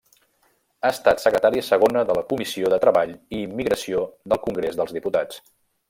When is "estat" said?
0.93-1.19